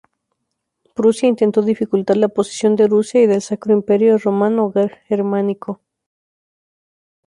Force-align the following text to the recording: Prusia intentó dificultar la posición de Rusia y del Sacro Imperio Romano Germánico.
Prusia 0.95 1.27
intentó 1.29 1.61
dificultar 1.61 2.17
la 2.17 2.27
posición 2.29 2.75
de 2.75 2.87
Rusia 2.87 3.21
y 3.21 3.27
del 3.27 3.39
Sacro 3.43 3.71
Imperio 3.73 4.17
Romano 4.17 4.73
Germánico. 5.07 5.79